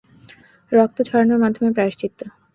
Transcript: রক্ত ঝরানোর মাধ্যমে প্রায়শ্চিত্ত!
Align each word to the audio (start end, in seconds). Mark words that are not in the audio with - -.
রক্ত 0.71 0.97
ঝরানোর 1.07 1.39
মাধ্যমে 1.39 1.69
প্রায়শ্চিত্ত! 1.73 2.19